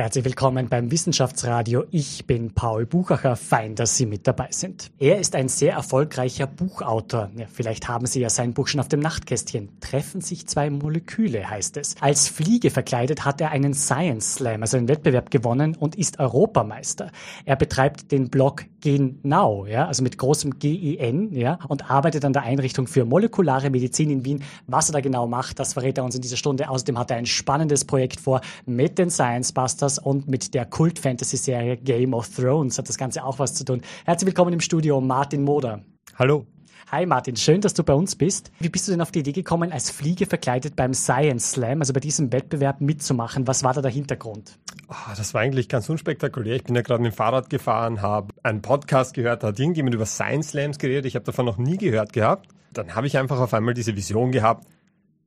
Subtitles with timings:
[0.00, 1.84] Herzlich willkommen beim Wissenschaftsradio.
[1.90, 3.36] Ich bin Paul Buchacher.
[3.36, 4.90] Fein, dass Sie mit dabei sind.
[4.98, 7.30] Er ist ein sehr erfolgreicher Buchautor.
[7.36, 9.68] Ja, vielleicht haben Sie ja sein Buch schon auf dem Nachtkästchen.
[9.80, 11.96] Treffen sich zwei Moleküle, heißt es.
[12.00, 17.12] Als Fliege verkleidet hat er einen Science Slam, also einen Wettbewerb gewonnen und ist Europameister.
[17.44, 22.42] Er betreibt den Blog Genau, ja, also mit großem G-I-N, ja, und arbeitet an der
[22.42, 24.42] Einrichtung für molekulare Medizin in Wien.
[24.66, 26.68] Was er da genau macht, das verrät er uns in dieser Stunde.
[26.68, 31.76] Außerdem hat er ein spannendes Projekt vor mit den Science Busters und mit der Kult-Fantasy-Serie
[31.76, 33.82] Game of Thrones hat das Ganze auch was zu tun.
[34.06, 35.82] Herzlich willkommen im Studio, Martin Moder.
[36.16, 36.46] Hallo.
[36.92, 38.50] Hi Martin, schön, dass du bei uns bist.
[38.58, 41.92] Wie bist du denn auf die Idee gekommen, als Fliege verkleidet beim Science Slam, also
[41.92, 43.46] bei diesem Wettbewerb mitzumachen?
[43.46, 44.58] Was war da der Hintergrund?
[44.88, 46.56] Oh, das war eigentlich ganz unspektakulär.
[46.56, 49.94] Ich bin ja gerade mit dem Fahrrad gefahren, habe einen Podcast gehört, da hat irgendjemand
[49.94, 51.06] über Science Slams geredet.
[51.06, 52.48] Ich habe davon noch nie gehört gehabt.
[52.72, 54.66] Dann habe ich einfach auf einmal diese Vision gehabt,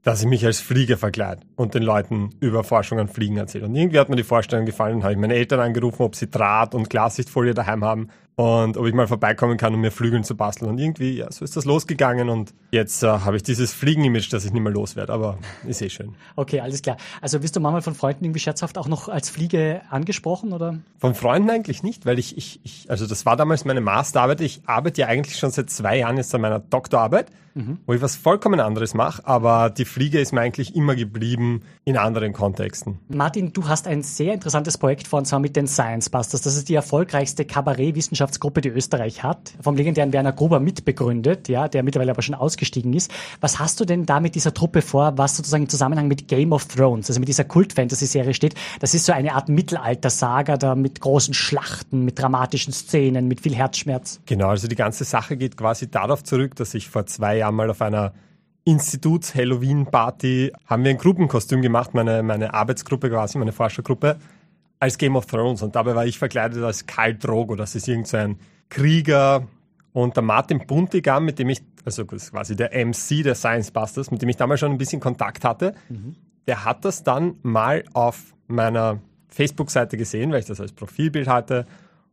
[0.02, 3.67] dass ich mich als Flieger verkleide und den Leuten über Forschung an Fliegen erzähle.
[3.67, 6.75] Und irgendwie hat mir die Vorstellung gefallen, habe ich meine Eltern angerufen, ob sie Draht
[6.75, 10.70] und Glassichtfolie daheim haben und ob ich mal vorbeikommen kann, um mir Flügeln zu basteln.
[10.70, 14.45] Und irgendwie, ja, so ist das losgegangen und jetzt äh, habe ich dieses Fliegen-Image, das
[14.45, 16.16] ich nicht mehr loswerde, aber ist eh schön.
[16.36, 16.98] Okay, alles klar.
[17.22, 20.80] Also wirst du manchmal von Freunden irgendwie scherzhaft auch noch als Fliege angesprochen, oder?
[20.98, 24.42] Von Freunden eigentlich nicht, weil ich, ich, ich also das war damals meine Masterarbeit.
[24.42, 27.78] Ich arbeite ja eigentlich schon seit zwei Jahren jetzt an meiner Doktorarbeit, mhm.
[27.86, 31.98] wo ich was vollkommen anderes mache, aber die Fliege ist mir eigentlich immer geblieben in
[31.98, 33.00] anderen Kontexten.
[33.09, 36.42] Martin, du hast ein sehr interessantes Projekt vor, und zwar mit den Science Busters.
[36.42, 41.68] Das ist die erfolgreichste Kabarett-Wissenschaft Wissenschaftsgruppe, die Österreich hat, vom legendären Werner Gruber mitbegründet, ja,
[41.68, 43.12] der mittlerweile aber schon ausgestiegen ist.
[43.42, 46.54] Was hast du denn da mit dieser Truppe vor, was sozusagen im Zusammenhang mit Game
[46.54, 48.56] of Thrones, also mit dieser Kult-Fantasy-Serie steht?
[48.80, 53.56] Das ist so eine Art Mittelalter-Saga da mit großen Schlachten, mit dramatischen Szenen, mit viel
[53.56, 54.22] Herzschmerz.
[54.26, 57.70] Genau, also die ganze Sache geht quasi darauf zurück, dass ich vor zwei Jahren mal
[57.70, 58.14] auf einer
[58.66, 64.17] Instituts-Halloween-Party haben wir ein Gruppenkostüm gemacht, meine, meine Arbeitsgruppe quasi, meine Forschergruppe
[64.83, 65.61] als Game of Thrones.
[65.61, 69.48] Und dabei war ich verkleidet als Karl Drogo, das ist irgend so ein Krieger
[69.94, 74.21] und der Martin Buntigam, mit dem ich, also quasi der MC der Science Busters, mit
[74.21, 76.16] dem ich damals schon ein bisschen Kontakt hatte, mhm.
[76.48, 78.99] der hat das dann mal auf meiner
[79.30, 81.65] Facebook-Seite gesehen, weil ich das als Profilbild hatte.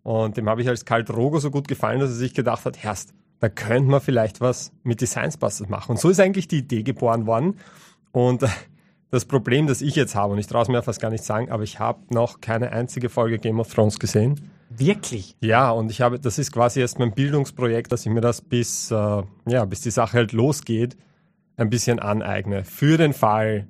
[0.04, 2.78] Und dem habe ich als Karl Drogo so gut gefallen, dass er sich gedacht hat,
[2.78, 5.90] Herrst, da könnte man vielleicht was mit den Science Busters machen.
[5.90, 7.56] Und so ist eigentlich die Idee geboren worden.
[8.12, 8.44] Und
[9.10, 11.50] das Problem, das ich jetzt habe, und ich traue es mir fast gar nicht sagen,
[11.50, 14.40] aber ich habe noch keine einzige Folge Game of Thrones gesehen.
[14.70, 15.36] Wirklich?
[15.40, 18.90] Ja, und ich habe, das ist quasi erst mein Bildungsprojekt, dass ich mir das bis,
[18.92, 20.96] äh, ja, bis die Sache halt losgeht,
[21.56, 22.64] ein bisschen aneigne.
[22.64, 23.66] Für den Fall,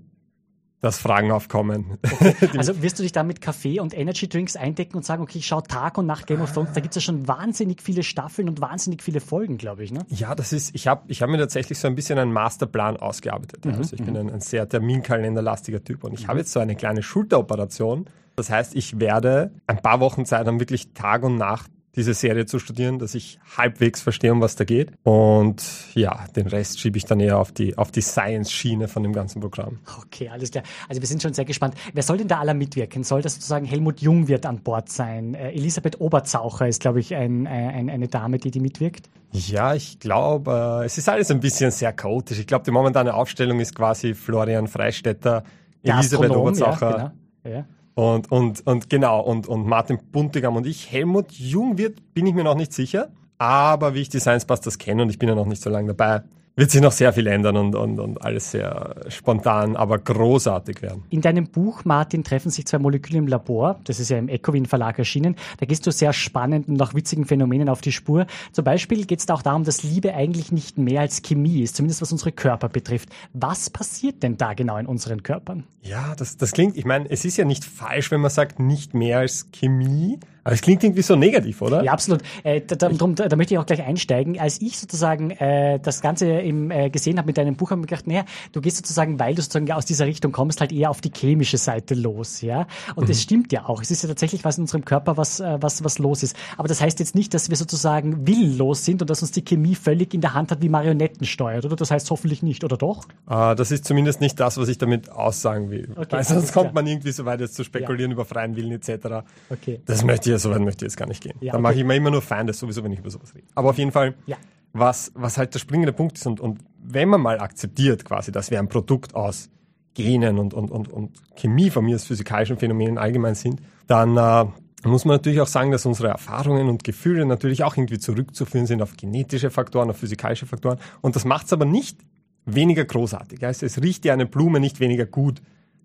[0.80, 1.98] dass Fragen aufkommen.
[2.02, 2.34] Okay.
[2.60, 5.46] Also wirst du dich da mit Kaffee und Energy Drinks eindecken und sagen, okay, ich
[5.46, 8.48] schaue Tag und Nacht Game of Thrones, da gibt es ja schon wahnsinnig viele Staffeln
[8.48, 10.04] und wahnsinnig viele Folgen, glaube ich, ne?
[10.08, 13.64] Ja, das ist, ich habe ich hab mir tatsächlich so ein bisschen einen Masterplan ausgearbeitet.
[13.64, 13.74] Mhm.
[13.74, 14.20] Also ich bin mhm.
[14.20, 16.28] ein, ein sehr terminkalenderlastiger Typ und ich mhm.
[16.28, 18.06] habe jetzt so eine kleine Schulteroperation.
[18.36, 22.46] Das heißt, ich werde ein paar Wochen Zeit haben, wirklich Tag und Nacht diese Serie
[22.46, 24.92] zu studieren, dass ich halbwegs verstehe, um was da geht.
[25.02, 25.62] Und
[25.94, 29.40] ja, den Rest schiebe ich dann eher auf die, auf die Science-Schiene von dem ganzen
[29.40, 29.80] Programm.
[30.02, 30.62] Okay, alles klar.
[30.88, 31.74] Also wir sind schon sehr gespannt.
[31.92, 33.02] Wer soll denn da aller mitwirken?
[33.02, 35.34] Soll das sozusagen Helmut Jung wird an Bord sein?
[35.34, 39.10] Äh, Elisabeth Oberzaucher ist, glaube ich, ein, ein, eine Dame, die die mitwirkt.
[39.32, 42.38] Ja, ich glaube, äh, es ist alles ein bisschen sehr chaotisch.
[42.38, 45.44] Ich glaube, die momentane Aufstellung ist quasi Florian Freistetter,
[45.82, 46.90] Elisabeth Oberzaucher.
[46.90, 47.12] Ja,
[47.42, 47.56] genau.
[47.56, 47.64] ja.
[48.00, 50.90] Und, und, und genau, und, und Martin Buntigam und ich.
[50.90, 53.10] Helmut Jung wird, bin ich mir noch nicht sicher.
[53.36, 55.92] Aber wie ich die Science Busters kenne und ich bin ja noch nicht so lange
[55.92, 56.22] dabei,
[56.60, 61.04] wird sich noch sehr viel ändern und, und, und alles sehr spontan, aber großartig werden.
[61.08, 63.80] In deinem Buch, Martin, treffen sich zwei Moleküle im Labor.
[63.84, 65.36] Das ist ja im Ecowin Verlag erschienen.
[65.58, 68.26] Da gehst du sehr spannenden und auch witzigen Phänomenen auf die Spur.
[68.52, 71.76] Zum Beispiel geht es da auch darum, dass Liebe eigentlich nicht mehr als Chemie ist,
[71.76, 73.08] zumindest was unsere Körper betrifft.
[73.32, 75.64] Was passiert denn da genau in unseren Körpern?
[75.80, 78.92] Ja, das, das klingt, ich meine, es ist ja nicht falsch, wenn man sagt, nicht
[78.92, 80.20] mehr als Chemie.
[80.44, 81.82] Aber es klingt irgendwie so negativ, oder?
[81.82, 82.22] Ja, absolut.
[82.42, 84.38] Äh, da, drum, da, da, möchte ich auch gleich einsteigen.
[84.38, 87.82] Als ich sozusagen äh, das Ganze im, äh, gesehen habe mit deinem Buch, habe ich
[87.82, 90.90] mir gedacht, naja, du gehst sozusagen, weil du sozusagen aus dieser Richtung kommst, halt eher
[90.90, 92.66] auf die chemische Seite los, ja.
[92.94, 93.08] Und mhm.
[93.08, 93.82] das stimmt ja auch.
[93.82, 96.36] Es ist ja tatsächlich was in unserem Körper, was, äh, was, was los ist.
[96.56, 99.74] Aber das heißt jetzt nicht, dass wir sozusagen willenlos sind und dass uns die Chemie
[99.74, 101.76] völlig in der Hand hat, wie Marionetten steuert, oder?
[101.76, 103.04] Das heißt hoffentlich nicht, oder doch?
[103.28, 105.88] Uh, das ist zumindest nicht das, was ich damit aussagen will.
[105.96, 108.14] Okay, Weil sonst kommt man irgendwie so weit, jetzt zu spekulieren ja.
[108.14, 109.24] über freien Willen etc.
[109.50, 109.80] Okay.
[109.86, 111.36] Das möchte ich ja, so weit möchte ich jetzt gar nicht gehen.
[111.40, 111.62] Ja, Dann okay.
[111.62, 113.46] mache ich mir immer nur Feinde, sowieso, wenn ich über sowas rede.
[113.54, 114.36] Aber auf jeden Fall, ja.
[114.72, 118.50] was, was halt der springende Punkt ist und, und wenn man mal akzeptiert quasi, dass
[118.50, 119.50] wir ein Produkt aus
[119.94, 124.46] Genen und, und, und, und Chemie von mir aus physikalischen Phänomenen allgemein sind, dann äh,
[124.88, 128.82] muss man natürlich auch sagen, dass unsere Erfahrungen und Gefühle natürlich auch irgendwie zurückzuführen sind
[128.82, 130.78] auf genetische Faktoren, auf physikalische Faktoren.
[131.00, 131.98] Und das macht es aber nicht
[132.46, 133.44] weniger großartig.
[133.44, 135.42] Also es riecht dir eine Blume nicht weniger gut,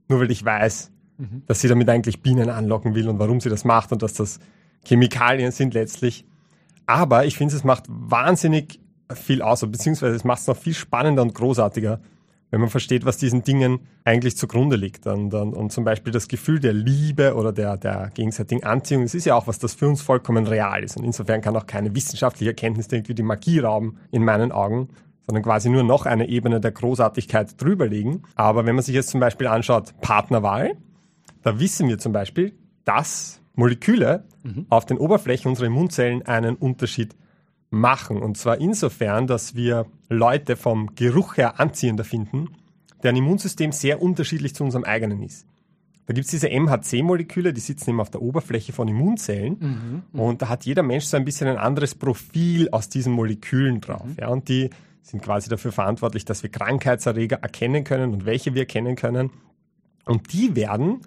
[0.08, 1.44] nur weil ich weiß, mhm.
[1.48, 4.40] dass sie damit eigentlich Bienen anlocken will und warum sie das macht und dass das
[4.86, 6.26] Chemikalien sind letztlich.
[6.86, 8.80] Aber ich finde, es macht wahnsinnig
[9.14, 12.00] viel aus, beziehungsweise es macht es noch viel spannender und großartiger,
[12.52, 15.08] wenn man versteht, was diesen Dingen eigentlich zugrunde liegt.
[15.08, 19.16] Und, und, und zum Beispiel das Gefühl der Liebe oder der, der gegenseitigen Anziehung, das
[19.16, 20.98] ist ja auch was, das für uns vollkommen real ist.
[20.98, 24.90] Und insofern kann auch keine wissenschaftliche Erkenntnis irgendwie die Magie rauben, in meinen Augen,
[25.26, 28.24] sondern quasi nur noch eine Ebene der Großartigkeit drüberlegen.
[28.36, 30.78] Aber wenn man sich jetzt zum Beispiel anschaut, Partnerwahl,
[31.46, 34.66] da wissen wir zum Beispiel, dass Moleküle mhm.
[34.70, 37.16] auf den Oberflächen unserer Immunzellen einen Unterschied
[37.70, 38.18] machen.
[38.18, 42.50] Und zwar insofern, dass wir Leute vom Geruch her anziehender finden,
[43.04, 45.46] deren Immunsystem sehr unterschiedlich zu unserem eigenen ist.
[46.08, 50.04] Da gibt es diese MHC-Moleküle, die sitzen eben auf der Oberfläche von Immunzellen.
[50.14, 53.82] Mhm, und da hat jeder Mensch so ein bisschen ein anderes Profil aus diesen Molekülen
[53.82, 54.06] drauf.
[54.06, 54.18] Mhm.
[54.20, 54.72] Ja, und die
[55.04, 59.30] sind quasi dafür verantwortlich, dass wir Krankheitserreger erkennen können und welche wir erkennen können.
[60.06, 61.02] Und die werden,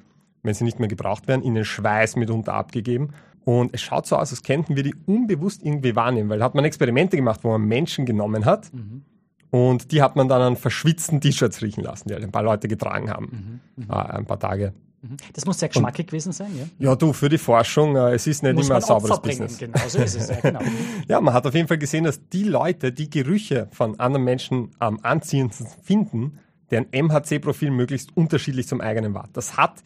[0.48, 3.10] wenn sie nicht mehr gebraucht werden, in den Schweiß mitunter abgegeben.
[3.44, 6.54] Und es schaut so aus, als könnten wir die unbewusst irgendwie wahrnehmen, weil da hat
[6.54, 9.02] man Experimente gemacht, wo man Menschen genommen hat mhm.
[9.50, 12.68] und die hat man dann an verschwitzten T-Shirts riechen lassen, die halt ein paar Leute
[12.68, 13.84] getragen haben, mhm.
[13.84, 13.90] Mhm.
[13.90, 14.74] Äh, ein paar Tage.
[15.00, 15.16] Mhm.
[15.32, 16.90] Das muss sehr geschmackig und, gewesen sein, ja?
[16.90, 19.56] Ja, du, für die Forschung, äh, es ist nicht muss immer ein sauberes Business.
[19.56, 20.60] Genau, so ist es, ja, genau.
[21.08, 24.72] ja, man hat auf jeden Fall gesehen, dass die Leute, die Gerüche von anderen Menschen
[24.78, 26.38] am anziehendsten finden,
[26.70, 29.28] deren MHC-Profil möglichst unterschiedlich zum eigenen war.
[29.32, 29.82] Das hat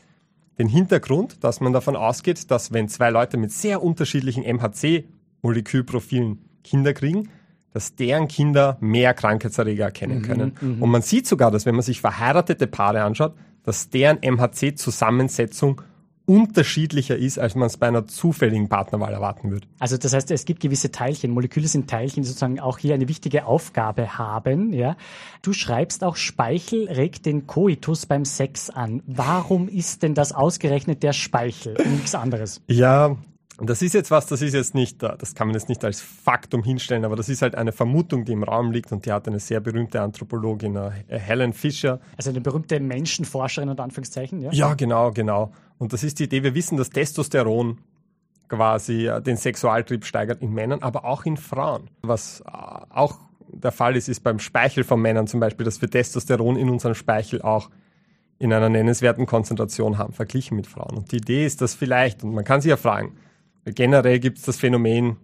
[0.58, 6.92] den Hintergrund, dass man davon ausgeht, dass wenn zwei Leute mit sehr unterschiedlichen MHC-Molekülprofilen Kinder
[6.92, 7.28] kriegen,
[7.72, 10.52] dass deren Kinder mehr Krankheitserreger erkennen mhm, können.
[10.60, 15.80] Mhm, Und man sieht sogar, dass wenn man sich verheiratete Paare anschaut, dass deren MHC-Zusammensetzung
[16.32, 19.66] unterschiedlicher ist, als man es bei einer zufälligen Partnerwahl erwarten würde.
[19.78, 23.06] Also das heißt, es gibt gewisse Teilchen, Moleküle sind Teilchen, die sozusagen auch hier eine
[23.06, 24.72] wichtige Aufgabe haben.
[24.72, 24.96] Ja.
[25.42, 29.02] Du schreibst auch, Speichel regt den Koitus beim Sex an.
[29.06, 32.62] Warum ist denn das ausgerechnet der Speichel und nichts anderes?
[32.66, 33.16] Ja,
[33.58, 36.62] das ist jetzt was, das ist jetzt nicht, das kann man jetzt nicht als Faktum
[36.62, 39.40] hinstellen, aber das ist halt eine Vermutung, die im Raum liegt und die hat eine
[39.40, 42.00] sehr berühmte Anthropologin, äh, Helen Fisher.
[42.16, 44.52] Also eine berühmte Menschenforscherin und Anführungszeichen, ja?
[44.52, 45.52] Ja, genau, genau.
[45.78, 47.78] Und das ist die Idee, wir wissen, dass Testosteron
[48.48, 51.90] quasi äh, den Sexualtrieb steigert in Männern, aber auch in Frauen.
[52.02, 55.90] Was äh, auch der Fall ist, ist beim Speichel von Männern zum Beispiel, dass wir
[55.90, 57.70] Testosteron in unserem Speichel auch
[58.38, 60.96] in einer nennenswerten Konzentration haben, verglichen mit Frauen.
[60.96, 63.16] Und die Idee ist, dass vielleicht, und man kann sich ja fragen,
[63.64, 65.16] Generell gibt es das Phänomen,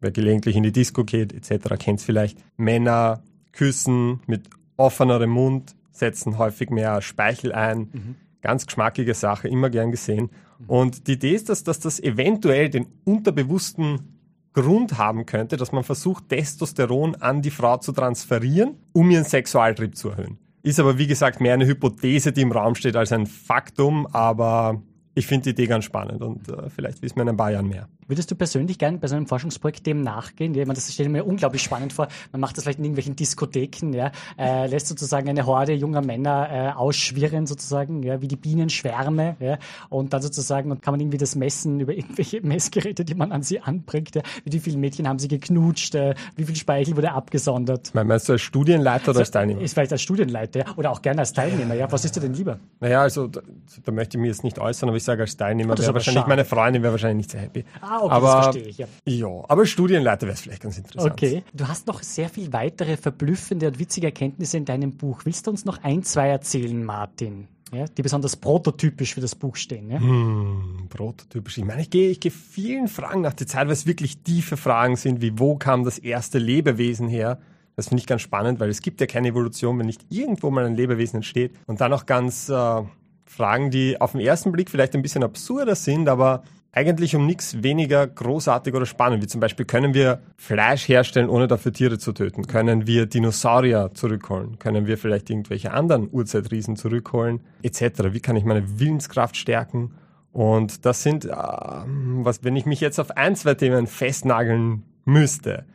[0.00, 2.38] wer gelegentlich in die Disco geht, etc., kennt es vielleicht.
[2.56, 3.22] Männer
[3.52, 7.78] küssen mit offenerem Mund, setzen häufig mehr Speichel ein.
[7.92, 8.14] Mhm.
[8.40, 10.30] Ganz geschmackige Sache, immer gern gesehen.
[10.58, 10.66] Mhm.
[10.66, 14.12] Und die Idee ist, dass, dass das eventuell den unterbewussten
[14.54, 19.96] Grund haben könnte, dass man versucht, Testosteron an die Frau zu transferieren, um ihren Sexualtrieb
[19.96, 20.38] zu erhöhen.
[20.62, 24.82] Ist aber, wie gesagt, mehr eine Hypothese, die im Raum steht, als ein Faktum, aber
[25.14, 27.68] ich finde die Idee ganz spannend und äh, vielleicht wissen wir in ein paar Jahren
[27.68, 27.88] mehr.
[28.12, 30.52] Würdest du persönlich gerne bei so einem Forschungsprojekt dem nachgehen?
[30.52, 32.08] Ja, das stelle ich mir unglaublich spannend vor.
[32.30, 36.48] Man macht das vielleicht in irgendwelchen Diskotheken, ja, äh, lässt sozusagen eine Horde junger Männer
[36.52, 39.56] äh, ausschwirren sozusagen, ja, wie die Bienenschwärme, ja,
[39.88, 43.42] und dann sozusagen und kann man irgendwie das messen über irgendwelche Messgeräte, die man an
[43.42, 44.14] sie anbringt.
[44.14, 47.94] Ja, wie viele Mädchen haben sie geknutscht, äh, wie viel Speichel wurde abgesondert?
[47.94, 49.62] Meinst du als Studienleiter oder als Teilnehmer?
[49.62, 51.72] Ist vielleicht als Studienleiter ja, oder auch gerne als Teilnehmer.
[51.72, 52.58] Ja, was ist dir denn lieber?
[52.78, 53.40] Naja, also da,
[53.82, 56.28] da möchte ich mir jetzt nicht äußern, aber ich sage als Teilnehmer, wäre wahrscheinlich schade.
[56.28, 57.64] meine Freundin wäre wahrscheinlich nicht sehr happy.
[57.80, 58.86] Ah, okay, aber, das verstehe ich, ja.
[59.06, 61.12] Ja, aber Studienleiter wäre es vielleicht ganz interessant.
[61.12, 61.42] Okay.
[61.52, 65.22] Du hast noch sehr viel weitere verblüffende und witzige Erkenntnisse in deinem Buch.
[65.24, 67.48] Willst du uns noch ein, zwei erzählen, Martin?
[67.74, 69.90] Ja, die besonders prototypisch für das Buch stehen.
[69.90, 69.98] Ja?
[69.98, 71.56] Hm, prototypisch.
[71.56, 75.22] Ich meine, ich gehe, ich gehe vielen Fragen nach, die teilweise wirklich tiefe Fragen sind,
[75.22, 77.38] wie wo kam das erste Lebewesen her?
[77.74, 80.66] Das finde ich ganz spannend, weil es gibt ja keine Evolution, wenn nicht irgendwo mal
[80.66, 81.54] ein Lebewesen entsteht.
[81.66, 82.82] Und dann noch ganz äh,
[83.24, 86.42] Fragen, die auf den ersten Blick vielleicht ein bisschen absurder sind, aber
[86.72, 91.46] eigentlich um nichts weniger großartig oder spannend, wie zum Beispiel können wir Fleisch herstellen, ohne
[91.46, 92.46] dafür Tiere zu töten?
[92.46, 94.58] Können wir Dinosaurier zurückholen?
[94.58, 97.40] Können wir vielleicht irgendwelche anderen Urzeitriesen zurückholen?
[97.62, 97.82] Etc.
[98.12, 99.92] Wie kann ich meine Willenskraft stärken?
[100.32, 105.66] Und das sind, äh, was, wenn ich mich jetzt auf ein, zwei Themen festnageln müsste,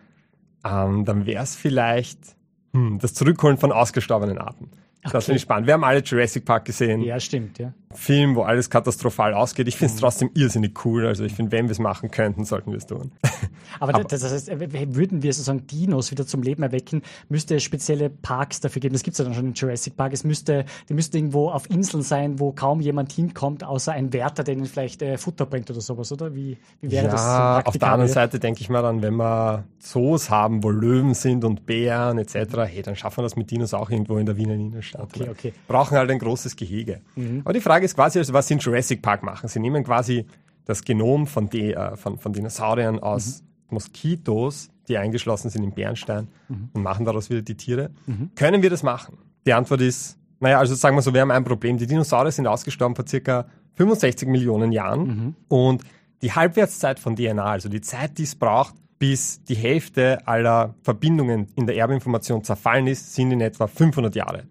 [0.66, 2.36] ähm, dann wäre es vielleicht
[2.74, 4.72] hm, das Zurückholen von ausgestorbenen Arten.
[5.04, 5.22] Das Okay.
[5.25, 5.68] finde ich spannend.
[5.68, 7.01] Wir haben alle Jurassic Park gesehen.
[7.01, 7.72] Ja, stimmt, ja.
[7.94, 9.68] Film, wo alles katastrophal ausgeht.
[9.70, 9.96] Ich finde Mhm.
[9.96, 11.06] es trotzdem irrsinnig cool.
[11.08, 13.12] Also ich finde, wenn wir es machen könnten, sollten wir es tun.
[13.80, 18.60] Aber, das heißt, würden wir sozusagen Dinos wieder zum Leben erwecken, müsste es spezielle Parks
[18.60, 18.94] dafür geben.
[18.94, 20.12] Das gibt es ja dann schon im Jurassic Park.
[20.13, 24.44] Es müsste, die müssten irgendwo auf Inseln sein, wo kaum jemand hinkommt, außer ein Wärter,
[24.44, 26.36] der ihnen vielleicht äh, Futter bringt oder sowas, oder?
[26.36, 27.22] Wie, wie wäre das?
[27.22, 30.70] so ja, auf der anderen Seite denke ich mal dann, wenn wir Zoos haben, wo
[30.70, 32.36] Löwen sind und Bären etc.,
[32.68, 34.97] hey, dann schaffen wir das mit Dinos auch irgendwo in der Wiener Innenstadt.
[35.00, 35.54] Okay, Weil okay.
[35.68, 37.01] Brauchen halt ein großes Gehege.
[37.44, 39.48] Aber die Frage ist quasi, also was sie in Jurassic Park machen.
[39.48, 40.25] Sie nehmen quasi
[40.66, 46.27] das Genom von, die, äh, von, von Dinosauriern aus Moskitos, die eingeschlossen sind im Bärenstein
[46.74, 47.92] und machen daraus wieder die Tiere.
[48.36, 49.18] Können wir das machen?
[49.46, 51.77] Die Antwort ist, naja, also sagen wir so, wir haben ein Problem.
[51.77, 55.84] Die Dinosaurier sind ausgestorben vor circa 65 Millionen Jahren und
[56.22, 61.48] die Halbwertszeit von DNA, also die Zeit, die es braucht, bis die Hälfte aller Verbindungen
[61.56, 64.44] in der Erbinformation zerfallen ist, sind in etwa 500 Jahre.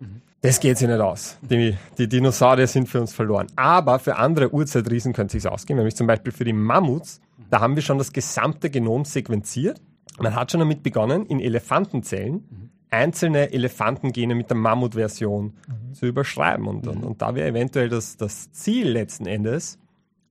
[0.46, 1.38] Das geht sich nicht aus.
[1.42, 3.48] Die, die Dinosaurier sind für uns verloren.
[3.56, 7.20] Aber für andere Urzeitriesen könnte es sich ausgehen, nämlich zum Beispiel für die Mammuts.
[7.50, 9.80] Da haben wir schon das gesamte Genom sequenziert.
[10.20, 15.52] Man hat schon damit begonnen, in Elefantenzellen einzelne Elefantengene mit der Mammutversion
[15.92, 16.68] zu überschreiben.
[16.68, 19.80] Und, und, und da wäre eventuell das, das Ziel letzten Endes,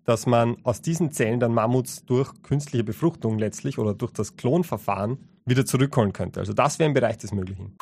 [0.06, 5.18] dass man aus diesen Zellen dann Mammuts durch künstliche Befruchtung letztlich oder durch das Klonverfahren
[5.46, 6.40] wieder zurückholen könnte.
[6.40, 7.78] Also das wäre im Bereich des Möglichen.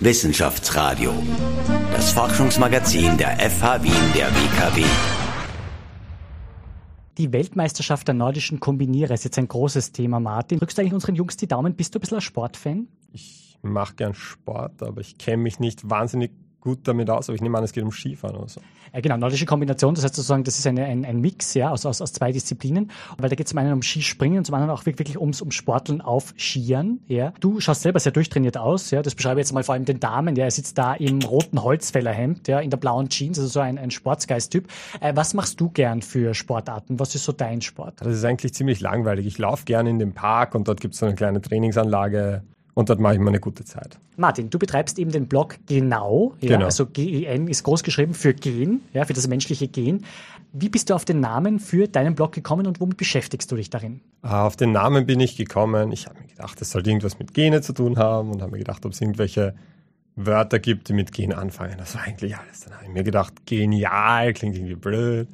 [0.00, 1.12] Wissenschaftsradio.
[1.92, 4.84] Das Forschungsmagazin der FH Wien der WKW.
[7.18, 10.60] Die Weltmeisterschaft der nordischen Kombinierer ist jetzt ein großes Thema, Martin.
[10.60, 11.74] Drückst du eigentlich unseren Jungs die Daumen?
[11.74, 12.88] Bist du ein bisschen ein Sportfan?
[13.12, 17.42] Ich mache gern Sport, aber ich kenne mich nicht wahnsinnig gut damit aus, aber ich
[17.42, 18.60] nehme an, es geht um Skifahren oder so.
[18.94, 21.84] Ja, genau, nordische Kombination, das heißt sozusagen, das ist eine, ein, ein Mix ja, aus,
[21.84, 24.70] aus, aus zwei Disziplinen, weil da geht es zum einen um Skispringen und zum anderen
[24.70, 27.00] auch wirklich ums um Sporteln auf Skiern.
[27.08, 27.32] Ja.
[27.40, 29.02] Du schaust selber sehr durchtrainiert aus, ja.
[29.02, 30.44] das beschreibe ich jetzt mal vor allem den Damen, ja.
[30.44, 33.90] er sitzt da im roten Holzfällerhemd, ja, in der blauen Jeans, also so ein, ein
[33.90, 34.68] Sportsgeist-Typ.
[35.00, 37.00] Äh, was machst du gern für Sportarten?
[37.00, 38.00] Was ist so dein Sport?
[38.00, 39.26] Das ist eigentlich ziemlich langweilig.
[39.26, 42.42] Ich laufe gerne in den Park und dort gibt es so eine kleine Trainingsanlage
[42.74, 43.98] und dort mache ich mir eine gute Zeit.
[44.16, 46.64] Martin, du betreibst eben den Blog Genau, ja, Genau.
[46.66, 50.04] also GEN ist groß geschrieben für Gen, ja, für das menschliche Gen.
[50.54, 53.70] Wie bist du auf den Namen für deinen Blog gekommen und womit beschäftigst du dich
[53.70, 54.00] darin?
[54.20, 55.92] Ah, Auf den Namen bin ich gekommen.
[55.92, 58.58] Ich habe mir gedacht, das sollte irgendwas mit Gene zu tun haben und habe mir
[58.58, 59.54] gedacht, ob es irgendwelche
[60.14, 61.76] Wörter gibt, die mit Gen anfangen.
[61.78, 62.60] Das war eigentlich alles.
[62.60, 65.28] Dann habe ich mir gedacht, genial klingt irgendwie blöd.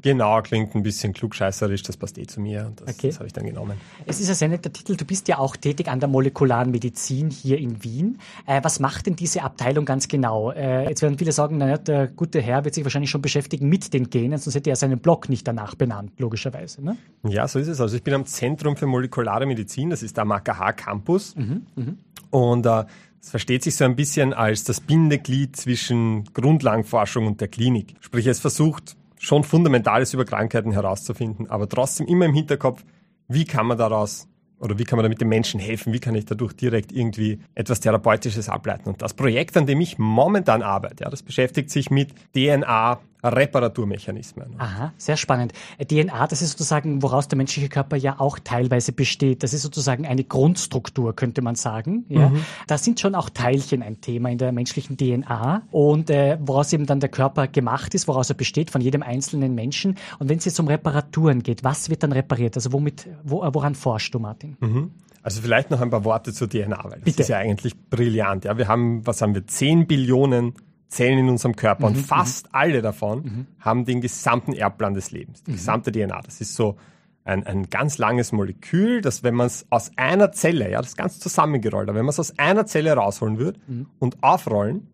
[0.00, 3.08] Genau klingt ein bisschen klugscheißerisch, das passt eh zu mir und das, Okay.
[3.08, 3.80] das habe ich dann genommen.
[4.06, 4.96] Es ist ein sehr netter Titel.
[4.96, 8.18] Du bist ja auch tätig an der molekularen Medizin hier in Wien.
[8.46, 10.52] Äh, was macht denn diese Abteilung ganz genau?
[10.52, 13.92] Äh, jetzt werden viele sagen, naja, der gute Herr wird sich wahrscheinlich schon beschäftigen mit
[13.92, 16.84] den Genen, sonst hätte er seinen Blog nicht danach benannt, logischerweise.
[16.84, 16.96] Ne?
[17.28, 17.80] Ja, so ist es.
[17.80, 21.34] Also ich bin am Zentrum für molekulare Medizin, das ist am AKH Campus.
[22.30, 22.84] Und äh,
[23.20, 27.94] es versteht sich so ein bisschen als das Bindeglied zwischen Grundlagenforschung und der Klinik.
[28.00, 32.84] Sprich, es versucht schon Fundamentales über Krankheiten herauszufinden, aber trotzdem immer im Hinterkopf,
[33.28, 34.26] wie kann man daraus
[34.58, 37.78] oder wie kann man damit den Menschen helfen, wie kann ich dadurch direkt irgendwie etwas
[37.80, 38.88] Therapeutisches ableiten.
[38.88, 42.10] Und das Projekt, an dem ich momentan arbeite, ja, das beschäftigt sich mit
[43.22, 44.54] DNA-Reparaturmechanismen.
[44.58, 45.52] Aha, sehr spannend.
[45.78, 49.42] DNA, das ist sozusagen, woraus der menschliche Körper ja auch teilweise besteht.
[49.42, 52.04] Das ist sozusagen eine Grundstruktur, könnte man sagen.
[52.08, 52.32] Ja.
[52.66, 56.86] Da sind schon auch Teilchen ein Thema in der menschlichen DNA und äh, woraus eben
[56.86, 59.96] dann der Körper gemacht ist, woraus er besteht von jedem einzelnen Menschen.
[60.18, 62.56] Und wenn es jetzt um Reparaturen geht, was wird dann repariert?
[62.56, 64.56] Also womit, wo, äh, woran forschst du, Martin?
[65.22, 67.22] Also vielleicht noch ein paar Worte zur DNA, weil das Bitte.
[67.22, 68.44] ist ja eigentlich brillant.
[68.44, 70.54] Ja, wir haben, was haben wir, 10 Billionen
[70.92, 75.42] Zellen in unserem Körper Mhm, und fast alle davon haben den gesamten Erbplan des Lebens,
[75.42, 75.54] die Mhm.
[75.56, 76.20] gesamte DNA.
[76.22, 76.76] Das ist so
[77.24, 80.96] ein, ein ganz langes Molekül, das wenn man es aus einer Zelle, ja, das ist
[80.96, 83.86] ganz zusammengerollt, aber wenn man es aus einer Zelle rausholen würde Mhm.
[83.98, 84.88] und aufrollen,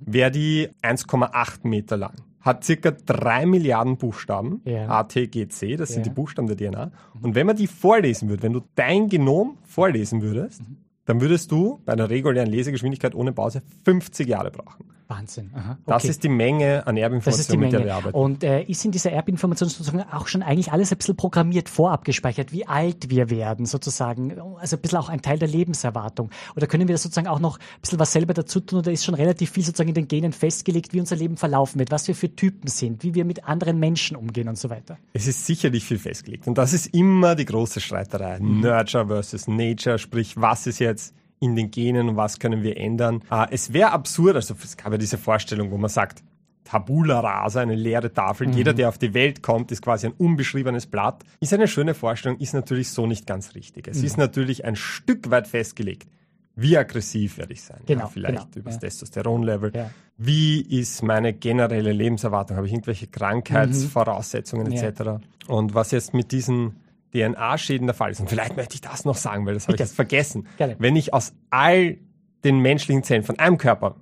[0.00, 2.14] wäre die 1,8 Meter lang.
[2.40, 4.88] Hat circa drei Milliarden Buchstaben, Ja.
[4.88, 6.04] A, T, G, C, das sind Ja.
[6.04, 6.90] die Buchstaben der DNA.
[7.20, 10.62] Und wenn man die vorlesen würde, wenn du dein Genom vorlesen würdest,
[11.04, 14.86] dann würdest du bei einer regulären Lesegeschwindigkeit ohne Pause 50 Jahre brauchen.
[15.12, 15.50] Wahnsinn.
[15.54, 15.78] Aha.
[15.86, 16.10] Das okay.
[16.10, 18.16] ist die Menge an Das Erbinformationen, mit der wir arbeiten.
[18.16, 22.04] Und äh, ist in dieser Erbinformation sozusagen auch schon eigentlich alles ein bisschen programmiert, vorab
[22.04, 24.40] gespeichert, wie alt wir werden sozusagen?
[24.58, 26.30] Also ein bisschen auch ein Teil der Lebenserwartung.
[26.56, 28.80] Oder können wir das sozusagen auch noch ein bisschen was selber dazu tun?
[28.80, 31.90] Oder ist schon relativ viel sozusagen in den Genen festgelegt, wie unser Leben verlaufen wird,
[31.90, 34.98] was wir für Typen sind, wie wir mit anderen Menschen umgehen und so weiter?
[35.12, 36.46] Es ist sicherlich viel festgelegt.
[36.46, 38.40] Und das ist immer die große Streiterei.
[38.40, 38.60] Mhm.
[38.60, 43.22] Nurture versus Nature, sprich, was ist jetzt in den Genen und was können wir ändern?
[43.30, 46.22] Äh, es wäre absurd, also es gab ja diese Vorstellung, wo man sagt,
[46.64, 48.46] Tabula rasa, eine leere Tafel.
[48.46, 48.52] Mhm.
[48.54, 51.24] Jeder, der auf die Welt kommt, ist quasi ein unbeschriebenes Blatt.
[51.40, 53.88] Ist eine schöne Vorstellung, ist natürlich so nicht ganz richtig.
[53.88, 53.92] Mhm.
[53.92, 56.08] Es ist natürlich ein Stück weit festgelegt,
[56.54, 57.80] wie aggressiv werde ich sein?
[57.86, 58.80] Genau, ja, vielleicht genau, über das ja.
[58.80, 59.72] Testosteronlevel.
[59.74, 59.90] Ja.
[60.18, 62.56] Wie ist meine generelle Lebenserwartung?
[62.56, 64.74] Habe ich irgendwelche Krankheitsvoraussetzungen Mhm.
[64.74, 65.02] Etc.?
[65.48, 66.76] Und was jetzt mit diesen
[67.12, 69.80] DNA-Schäden der Fall ist, und vielleicht möchte ich das noch sagen, weil das habe ich
[69.80, 70.46] jetzt vergessen.
[70.56, 70.76] Gerne.
[70.78, 71.98] Wenn ich aus all
[72.44, 73.96] den menschlichen Zellen von einem Körper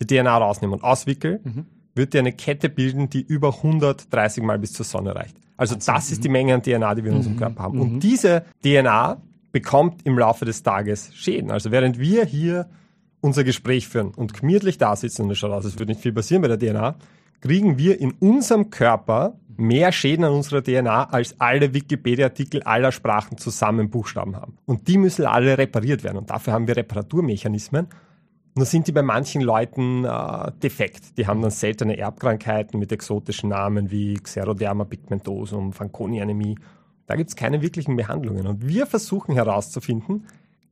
[0.00, 1.66] die DNA rausnehme und auswickel, Mhm.
[1.94, 5.36] wird die eine Kette bilden, die über 130 Mal bis zur Sonne reicht.
[5.56, 7.80] Also das ist die Menge an DNA, die wir in unserem Körper haben.
[7.80, 9.20] Und diese DNA
[9.52, 11.52] bekommt im Laufe des Tages Schäden.
[11.52, 12.68] Also während wir hier
[13.20, 16.12] unser Gespräch führen und gemütlich da sitzen und es schaut aus, es wird nicht viel
[16.12, 16.96] passieren bei der DNA,
[17.44, 23.36] kriegen wir in unserem Körper mehr Schäden an unserer DNA, als alle Wikipedia-Artikel aller Sprachen
[23.36, 24.56] zusammen Buchstaben haben.
[24.64, 26.16] Und die müssen alle repariert werden.
[26.16, 27.88] Und dafür haben wir Reparaturmechanismen.
[28.54, 31.18] Nur sind die bei manchen Leuten äh, defekt.
[31.18, 36.56] Die haben dann seltene Erbkrankheiten mit exotischen Namen wie Xeroderma pigmentosum, Fanconi-Anämie.
[37.06, 38.46] Da gibt es keine wirklichen Behandlungen.
[38.46, 40.24] Und wir versuchen herauszufinden,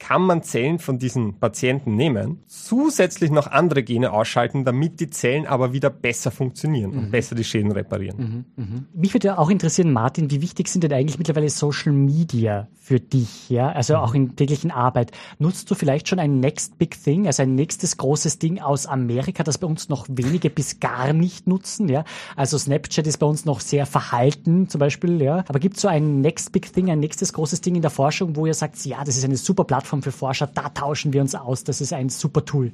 [0.03, 5.47] kann man Zellen von diesen Patienten nehmen, zusätzlich noch andere Gene ausschalten, damit die Zellen
[5.47, 8.45] aber wieder besser funktionieren und besser die Schäden reparieren.
[8.93, 12.99] Mich würde ja auch interessieren, Martin, wie wichtig sind denn eigentlich mittlerweile Social Media für
[12.99, 13.71] dich, ja?
[13.71, 15.13] Also auch in täglichen Arbeit.
[15.39, 19.45] Nutzt du vielleicht schon ein Next Big Thing, also ein nächstes großes Ding aus Amerika,
[19.45, 22.05] das bei uns noch wenige bis gar nicht nutzen, ja?
[22.35, 25.45] Also Snapchat ist bei uns noch sehr verhalten, zum Beispiel, ja?
[25.47, 28.35] Aber gibt es so ein Next Big Thing, ein nächstes großes Ding in der Forschung,
[28.35, 31.35] wo ihr sagt, ja, das ist eine super Plattform für Forscher, da tauschen wir uns
[31.35, 32.73] aus, das ist ein super Tool.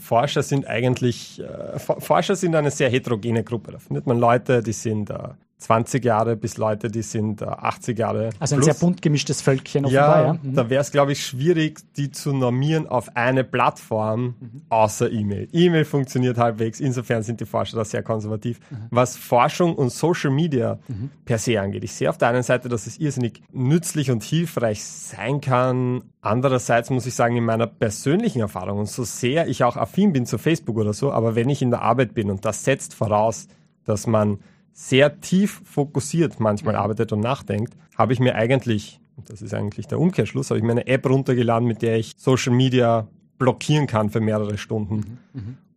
[0.00, 3.72] Forscher sind eigentlich, äh, For- Forscher sind eine sehr heterogene Gruppe.
[3.72, 5.16] Da findet man Leute, die sind äh,
[5.58, 8.28] 20 Jahre bis Leute, die sind äh, 80 Jahre.
[8.38, 8.64] Also ein plus.
[8.66, 10.38] sehr bunt gemischtes Völkchen offenbar, Ja, ja?
[10.42, 10.54] Mhm.
[10.54, 14.62] da wäre es, glaube ich, schwierig, die zu normieren auf eine Plattform Mhm.
[14.68, 15.48] außer E-Mail.
[15.52, 18.60] E-Mail funktioniert halbwegs, insofern sind die Forscher da sehr konservativ.
[18.70, 18.76] Mhm.
[18.90, 20.78] Was Forschung und Social Media
[21.24, 24.84] per se angeht, ich sehe auf der einen Seite, dass es irrsinnig nützlich und hilfreich
[24.84, 26.02] sein kann.
[26.20, 30.26] Andererseits muss ich sagen, in meiner persönlichen Erfahrung und so sehr ich auch affin bin
[30.26, 33.48] zu Facebook oder so, aber wenn ich in der Arbeit bin und das setzt voraus,
[33.84, 34.38] dass man
[34.76, 39.86] sehr tief fokussiert manchmal arbeitet und nachdenkt, habe ich mir eigentlich, und das ist eigentlich
[39.86, 44.10] der Umkehrschluss, habe ich mir eine App runtergeladen, mit der ich Social Media blockieren kann
[44.10, 45.18] für mehrere Stunden,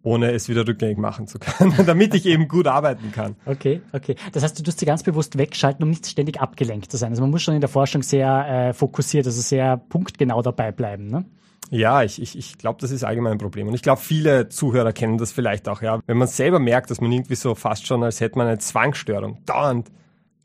[0.03, 3.37] ohne es wieder rückgängig machen zu können, damit ich eben gut arbeiten kann.
[3.45, 4.17] Okay, okay.
[4.33, 7.11] Das heißt, du tust sie ganz bewusst wegschalten, um nicht ständig abgelenkt zu sein.
[7.11, 11.07] Also man muss schon in der Forschung sehr äh, fokussiert, also sehr punktgenau dabei bleiben.
[11.07, 11.23] Ne?
[11.69, 13.67] Ja, ich, ich, ich glaube, das ist allgemein ein Problem.
[13.67, 15.99] Und ich glaube, viele Zuhörer kennen das vielleicht auch, ja.
[16.07, 19.39] Wenn man selber merkt, dass man irgendwie so fast schon, als hätte man eine Zwangsstörung,
[19.45, 19.91] dauernd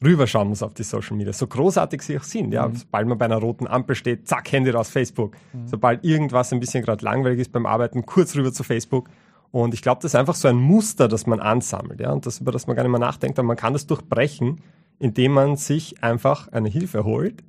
[0.04, 1.32] rüberschauen muss auf die Social Media.
[1.32, 2.70] So großartig sie auch sind, ja.
[2.72, 5.37] Sobald man bei einer roten Ampel steht, zack, Handy raus, Facebook.
[5.64, 9.08] Sobald irgendwas ein bisschen gerade langweilig ist beim Arbeiten, kurz rüber zu Facebook.
[9.50, 12.12] Und ich glaube, das ist einfach so ein Muster, das man ansammelt, ja.
[12.12, 13.38] Und das, über das man gar nicht mehr nachdenkt.
[13.38, 14.60] Aber man kann das durchbrechen,
[14.98, 17.42] indem man sich einfach eine Hilfe holt.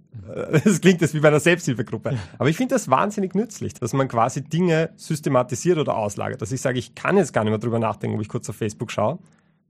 [0.63, 2.17] Das klingt jetzt wie bei einer Selbsthilfegruppe.
[2.37, 6.41] Aber ich finde das wahnsinnig nützlich, dass man quasi Dinge systematisiert oder auslagert.
[6.41, 8.55] Dass ich sage, ich kann jetzt gar nicht mehr drüber nachdenken, ob ich kurz auf
[8.55, 9.19] Facebook schaue,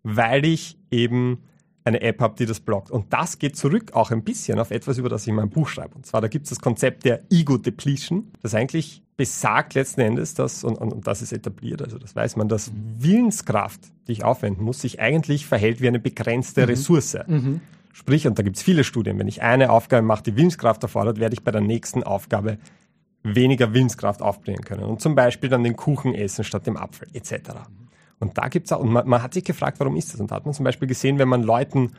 [0.04, 1.40] weil ich eben
[1.84, 2.92] eine App habe, die das blockt.
[2.92, 5.68] Und das geht zurück auch ein bisschen auf etwas, über das ich in meinem Buch
[5.68, 5.96] schreibe.
[5.96, 10.34] Und zwar, da gibt es das Konzept der Ego Depletion, das eigentlich besagt letzten Endes,
[10.34, 14.24] dass, und, und, und das ist etabliert, also das weiß man, dass Willenskraft, die ich
[14.24, 17.18] aufwenden muss, sich eigentlich verhält wie eine begrenzte Ressource.
[17.94, 21.18] Sprich, und da gibt es viele Studien, wenn ich eine Aufgabe mache, die Willenskraft erfordert,
[21.18, 22.58] werde ich bei der nächsten Aufgabe
[23.24, 24.84] weniger Willenskraft aufbringen können.
[24.84, 27.52] Und zum Beispiel dann den Kuchen essen statt dem Apfel, etc.
[28.20, 30.20] Und da gibt's auch, und man, man hat sich gefragt, warum ist das?
[30.20, 31.94] Und da hat man zum Beispiel gesehen, wenn man Leuten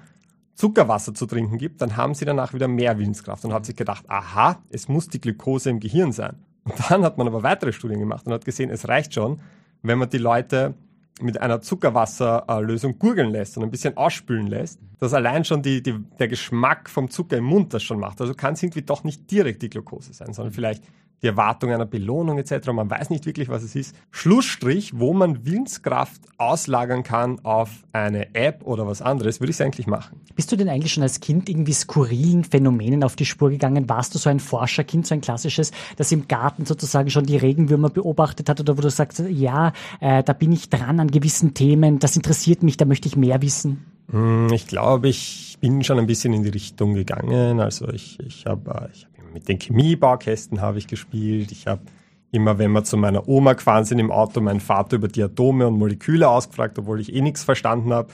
[0.55, 4.05] Zuckerwasser zu trinken gibt, dann haben sie danach wieder mehr Willenskraft und hat sich gedacht,
[4.09, 6.37] aha, es muss die Glukose im Gehirn sein.
[6.67, 9.41] Und dann hat man aber weitere Studien gemacht und hat gesehen, es reicht schon,
[9.83, 10.75] wenn man die Leute
[11.21, 15.99] mit einer Zuckerwasserlösung gurgeln lässt und ein bisschen ausspülen lässt, dass allein schon die, die,
[16.19, 18.21] der Geschmack vom Zucker im Mund das schon macht.
[18.21, 20.85] Also kann es irgendwie doch nicht direkt die Glukose sein, sondern vielleicht
[21.27, 22.69] die Erwartung einer Belohnung etc.
[22.69, 23.97] Man weiß nicht wirklich, was es ist.
[24.12, 29.61] Schlussstrich, wo man Willenskraft auslagern kann auf eine App oder was anderes, würde ich es
[29.61, 30.21] eigentlich machen.
[30.37, 33.89] Bist du denn eigentlich schon als Kind irgendwie skurrilen Phänomenen auf die Spur gegangen?
[33.89, 37.91] Warst du so ein Forscherkind, so ein klassisches, das im Garten sozusagen schon die Regenwürmer
[37.91, 41.99] beobachtet hat oder wo du sagst, ja, äh, da bin ich dran an gewissen Themen,
[41.99, 43.85] das interessiert mich, da möchte ich mehr wissen?
[44.12, 47.59] Hm, Ich glaube, ich bin schon ein bisschen in die Richtung gegangen.
[47.61, 51.53] Also ich, ich habe äh, ich hab mit den Chemiebaukästen habe ich gespielt.
[51.53, 51.83] Ich habe
[52.31, 55.67] immer, wenn wir zu meiner Oma gefahren sind im Auto, meinen Vater über die Atome
[55.67, 58.09] und Moleküle ausgefragt, obwohl ich eh nichts verstanden habe.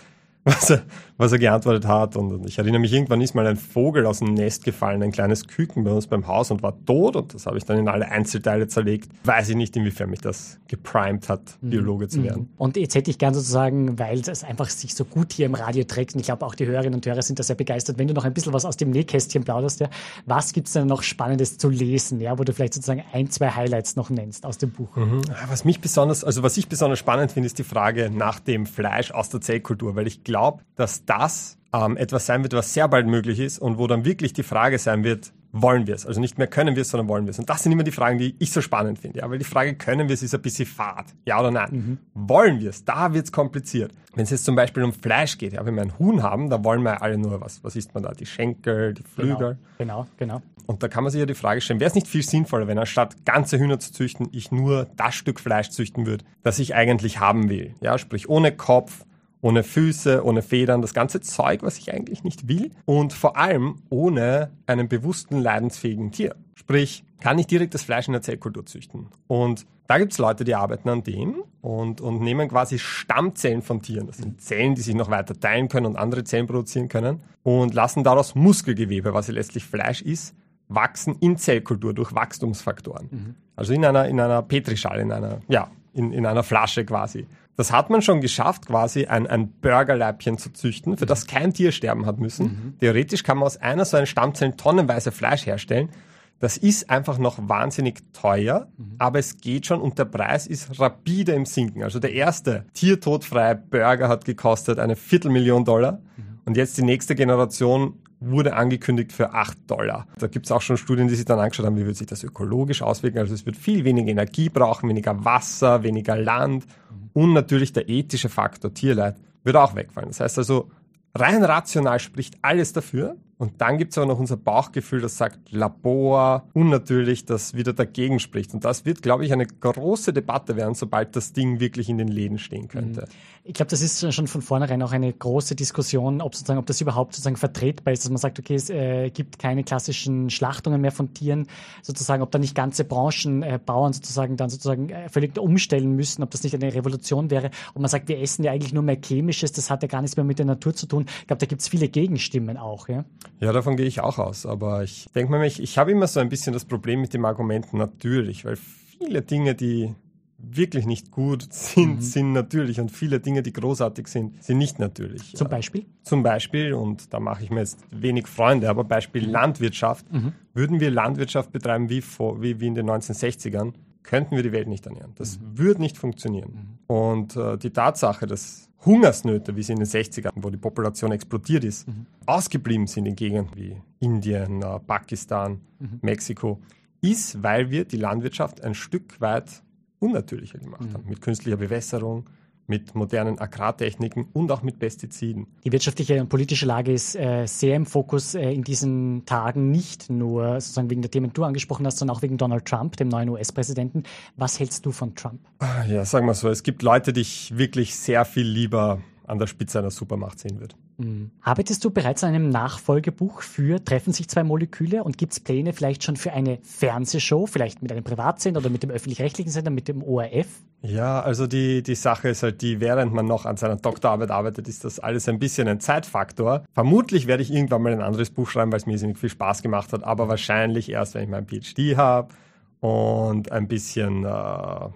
[0.45, 0.83] was er,
[1.23, 2.17] was er geantwortet hat.
[2.17, 5.47] Und, ich erinnere mich, irgendwann ist mal ein Vogel aus dem Nest gefallen, ein kleines
[5.47, 7.17] Küken bei uns beim Haus und war tot.
[7.17, 9.11] Und das habe ich dann in alle Einzelteile zerlegt.
[9.25, 11.71] Weiß ich nicht, inwiefern mich das geprimed hat, mhm.
[11.71, 12.43] Biologe zu werden.
[12.43, 12.49] Mhm.
[12.59, 15.85] Und jetzt hätte ich gern sozusagen, weil es einfach sich so gut hier im Radio
[15.85, 18.15] trägt, und ich glaube auch die Hörerinnen und Hörer sind da sehr begeistert, wenn du
[18.15, 19.91] noch ein bisschen was aus dem Nähkästchen plauderst, ja,
[20.27, 23.97] was gibt's denn noch Spannendes zu lesen, ja, wo du vielleicht sozusagen ein, zwei Highlights
[23.97, 24.97] noch nennst aus dem Buch?
[24.97, 25.23] Mhm.
[25.49, 29.11] Was mich besonders, also was ich besonders spannend finde, ist die Frage nach dem Fleisch
[29.11, 33.07] aus der Zellkultur, weil ich glaube, dass das ähm, etwas sein wird, was sehr bald
[33.07, 36.07] möglich ist und wo dann wirklich die Frage sein wird, wollen wir es?
[36.07, 37.39] Also nicht mehr können wir es, sondern wollen wir es.
[37.39, 39.19] Und das sind immer die Fragen, die ich so spannend finde.
[39.19, 41.07] Ja, weil die Frage, können wir es, ist ein bisschen fad.
[41.27, 41.69] Ja oder nein?
[41.71, 41.99] Mhm.
[42.15, 42.85] Wollen wir es?
[42.85, 43.93] Da wird es kompliziert.
[44.15, 46.65] Wenn es jetzt zum Beispiel um Fleisch geht, ja, wenn wir ein Huhn haben, da
[46.65, 47.63] wollen wir alle nur was.
[47.63, 48.13] Was isst man da?
[48.13, 49.59] Die Schenkel, die Flügel.
[49.79, 50.39] Genau, genau.
[50.39, 50.43] genau.
[50.67, 52.79] Und da kann man sich ja die Frage stellen, wäre es nicht viel sinnvoller, wenn
[52.79, 57.21] anstatt ganze Hühner zu züchten, ich nur das Stück Fleisch züchten würde, das ich eigentlich
[57.21, 57.75] haben will?
[57.81, 59.05] Ja, sprich ohne Kopf,
[59.43, 63.83] ohne Füße, ohne Federn, das ganze Zeug, was ich eigentlich nicht will und vor allem
[63.91, 66.37] ohne einen bewussten, leidensfähigen Tier.
[66.55, 69.09] Sprich, kann ich direkt das Fleisch in der Zellkultur züchten.
[69.27, 73.83] Und da gibt es Leute, die arbeiten an dem und, und nehmen quasi Stammzellen von
[73.83, 74.07] Tieren.
[74.07, 77.75] Das sind Zellen, die sich noch weiter teilen können und andere Zellen produzieren können und
[77.75, 80.35] lassen daraus Muskelgewebe, was ja letztlich Fleisch ist,
[80.69, 83.09] wachsen in Zellkultur durch Wachstumsfaktoren.
[83.11, 83.35] Mhm.
[83.57, 87.27] Also in einer, in einer Petrischale, in einer, ja, in, in einer Flasche quasi.
[87.57, 91.71] Das hat man schon geschafft, quasi ein, ein Burgerleibchen zu züchten, für das kein Tier
[91.71, 92.47] sterben hat müssen.
[92.47, 92.79] Mhm.
[92.81, 95.91] Theoretisch kann man aus einer so einer Stammzelle tonnenweise Fleisch herstellen.
[96.39, 98.97] Das ist einfach noch wahnsinnig teuer, mhm.
[98.99, 101.83] aber es geht schon und der Preis ist rapide im Sinken.
[101.83, 106.41] Also der erste tiertodfreie Burger hat gekostet eine Viertelmillion Dollar mhm.
[106.47, 110.07] und jetzt die nächste Generation wurde angekündigt für 8 Dollar.
[110.19, 112.23] Da gibt es auch schon Studien, die sich dann angeschaut haben, wie wird sich das
[112.25, 113.19] ökologisch auswirken.
[113.19, 116.67] Also es wird viel weniger Energie brauchen, weniger Wasser, weniger Land
[117.13, 120.09] und natürlich der ethische Faktor Tierleid wird auch wegfallen.
[120.09, 120.71] Das heißt also,
[121.15, 123.17] rein rational spricht alles dafür.
[123.43, 128.21] Und dann gibt es aber noch unser Bauchgefühl, das sagt Labor, unnatürlich, das wieder dagegen
[128.21, 128.55] spricht.
[128.55, 132.07] Und das wird, glaube ich, eine große Debatte werden, sobald das Ding wirklich in den
[132.07, 133.01] Läden stehen könnte.
[133.01, 133.07] Mhm.
[133.45, 136.81] Ich glaube, das ist schon von vornherein auch eine große Diskussion, ob sozusagen, ob das
[136.81, 140.93] überhaupt sozusagen vertretbar ist, dass man sagt, okay, es äh, gibt keine klassischen Schlachtungen mehr
[140.93, 141.49] von Tieren,
[141.83, 146.23] sozusagen, ob da nicht ganze Branchen, äh, Bauern sozusagen dann sozusagen äh, völlig umstellen müssen,
[146.23, 147.51] ob das nicht eine Revolution wäre.
[147.75, 150.17] Und man sagt, wir essen ja eigentlich nur mehr Chemisches, das hat ja gar nichts
[150.17, 151.07] mehr mit der Natur zu tun.
[151.23, 153.05] Ich glaube, da gibt es viele Gegenstimmen auch, ja.
[153.41, 154.47] Ja, davon gehe ich auch aus.
[154.47, 157.25] Aber ich denke mir, ich, ich habe immer so ein bisschen das Problem mit dem
[157.25, 159.95] Argument natürlich, weil viele Dinge, die
[160.43, 162.01] wirklich nicht gut sind, mhm.
[162.01, 165.35] sind natürlich und viele Dinge, die großartig sind, sind nicht natürlich.
[165.35, 165.87] Zum Beispiel?
[166.03, 169.33] Zum Beispiel, und da mache ich mir jetzt wenig Freunde, aber Beispiel mhm.
[169.33, 170.11] Landwirtschaft.
[170.13, 170.33] Mhm.
[170.55, 174.69] Würden wir Landwirtschaft betreiben wie, vor, wie, wie in den 1960ern, könnten wir die Welt
[174.69, 175.13] nicht ernähren.
[175.17, 175.59] Das mhm.
[175.59, 176.79] würde nicht funktionieren.
[176.89, 176.95] Mhm.
[176.95, 181.65] Und äh, die Tatsache, dass Hungersnöte, wie sie in den 60ern, wo die Population explodiert
[181.65, 182.07] ist, mhm.
[182.27, 185.99] ausgeblieben sind in Gegenden wie Indien, äh, Pakistan, mhm.
[186.03, 186.61] Mexiko,
[187.01, 189.63] ist, weil wir die Landwirtschaft ein Stück weit
[189.99, 190.95] unnatürlicher gemacht mhm.
[190.95, 191.09] haben.
[191.09, 192.29] Mit künstlicher Bewässerung,
[192.67, 195.47] mit modernen Agrartechniken und auch mit Pestiziden.
[195.65, 200.11] Die wirtschaftliche und politische Lage ist äh, sehr im Fokus äh, in diesen Tagen, nicht
[200.11, 203.09] nur sozusagen wegen der Themen, die du angesprochen hast, sondern auch wegen Donald Trump, dem
[203.09, 204.05] neuen US-Präsidenten.
[204.37, 205.41] Was hältst du von Trump?
[205.59, 209.39] Ah, ja, sagen wir so, es gibt Leute, die ich wirklich sehr viel lieber an
[209.39, 210.75] der Spitze einer Supermacht sehen würde.
[211.05, 211.31] Mhm.
[211.43, 215.73] Arbeitest du bereits an einem Nachfolgebuch für Treffen sich zwei Moleküle und gibt es Pläne
[215.73, 219.89] vielleicht schon für eine Fernsehshow, vielleicht mit einem Privatsender oder mit dem öffentlich-rechtlichen Sender, mit
[219.89, 220.47] dem ORF?
[220.83, 224.67] Ja, also die, die Sache ist halt die, während man noch an seiner Doktorarbeit arbeitet,
[224.69, 226.65] ist das alles ein bisschen ein Zeitfaktor.
[226.73, 229.63] Vermutlich werde ich irgendwann mal ein anderes Buch schreiben, weil es mir irrsinnig viel Spaß
[229.63, 232.35] gemacht hat, aber wahrscheinlich erst, wenn ich meinen PhD habe
[232.81, 234.89] und ein bisschen äh,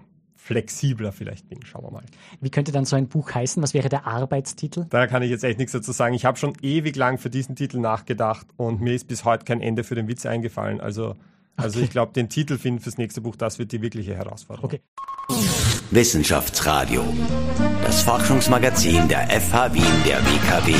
[0.47, 1.59] flexibler vielleicht bin.
[1.65, 2.03] Schauen wir mal.
[2.39, 3.61] Wie könnte dann so ein Buch heißen?
[3.61, 4.85] Was wäre der Arbeitstitel?
[4.89, 6.15] Da kann ich jetzt echt nichts dazu sagen.
[6.15, 9.61] Ich habe schon ewig lang für diesen Titel nachgedacht und mir ist bis heute kein
[9.61, 10.79] Ende für den Witz eingefallen.
[10.79, 11.15] Also,
[11.57, 11.85] also okay.
[11.85, 14.71] ich glaube, den Titel finden fürs nächste Buch, das wird die wirkliche Herausforderung.
[14.71, 14.81] Okay.
[15.91, 17.03] Wissenschaftsradio.
[17.83, 20.75] Das Forschungsmagazin der FH Wien der WKW.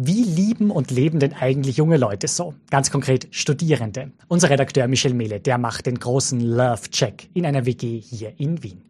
[0.00, 2.54] Wie lieben und leben denn eigentlich junge Leute so?
[2.70, 4.12] Ganz konkret Studierende.
[4.28, 8.80] Unser Redakteur Michel Mehle, der macht den großen Love-Check in einer WG hier in Wien.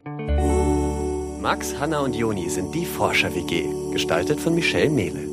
[1.41, 5.27] Max, Hanna und Joni sind die Forscher-WG, gestaltet von Michel Mehle.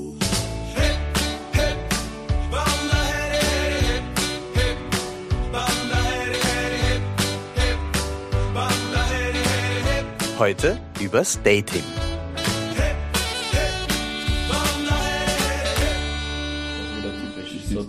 [10.39, 11.85] Heute übers Dating.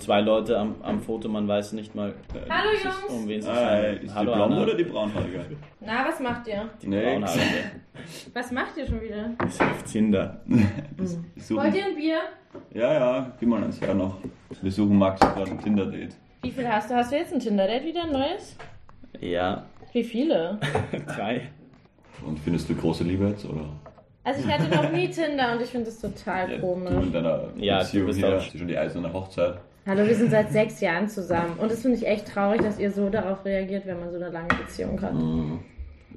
[0.07, 2.95] Zwei Leute am, am Foto, man weiß nicht mal, äh, Hallo Jungs!
[3.09, 4.03] um wen es handelt.
[4.03, 5.45] Ist Hallo, die blonde oder die braunhaarige?
[5.81, 6.69] Na, was macht ihr?
[6.81, 7.03] Die nee.
[7.03, 7.71] braunhaarige.
[8.33, 9.31] Was macht ihr schon wieder?
[9.45, 10.39] Ist auf Tinder.
[10.45, 10.65] Mhm.
[11.49, 12.19] Wollt ihr ein Bier?
[12.73, 14.15] Ja, ja, gib mal eins her noch.
[14.61, 16.15] Wir suchen Max gerade ein Tinder-Date.
[16.41, 16.95] Wie viel hast du?
[16.95, 18.55] Hast du jetzt ein Tinder-Date wieder, ein neues?
[19.19, 19.65] Ja.
[19.91, 20.57] Wie viele?
[21.05, 21.49] Drei.
[22.25, 23.65] Und findest du große Liebe jetzt, oder?
[24.23, 26.93] Also ich hatte noch nie Tinder und ich finde das total ja, komisch.
[26.93, 29.59] Du in deiner ja, Beziehung hier, schon die eiserne Hochzeit.
[29.88, 32.91] Hallo, wir sind seit sechs Jahren zusammen und das finde ich echt traurig, dass ihr
[32.91, 35.13] so darauf reagiert, wenn man so eine lange Beziehung hat.
[35.13, 35.60] Mhm.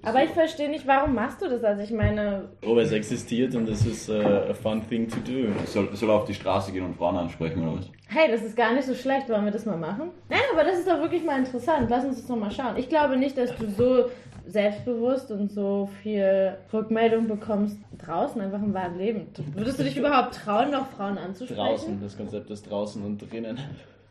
[0.03, 1.63] Aber ich verstehe nicht, warum machst du das?
[1.63, 2.49] Also ich meine...
[2.67, 5.53] Oh, es existiert und es ist uh, a fun thing to do.
[5.67, 7.91] Soll, soll auf die Straße gehen und Frauen ansprechen oder was?
[8.09, 9.29] Hey, das ist gar nicht so schlecht.
[9.29, 10.11] Wollen wir das mal machen?
[10.29, 11.87] Nein, aber das ist doch wirklich mal interessant.
[11.89, 12.77] Lass uns das noch mal schauen.
[12.77, 14.07] Ich glaube nicht, dass du so
[14.47, 19.27] selbstbewusst und so viel Rückmeldung bekommst draußen, einfach im wahren Leben.
[19.55, 21.61] Würdest du dich überhaupt trauen, noch Frauen anzusprechen?
[21.61, 23.59] Draußen, das Konzept ist draußen und drinnen.